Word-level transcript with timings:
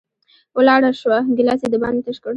ولاړه 0.57 0.91
شوه، 1.01 1.17
ګېلاس 1.37 1.61
یې 1.63 1.69
د 1.71 1.75
باندې 1.83 2.01
تش 2.05 2.17
کړ 2.23 2.29